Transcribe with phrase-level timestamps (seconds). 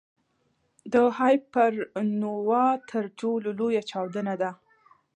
[0.93, 4.51] د هایپرنووا تر ټولو لویه چاودنه ده.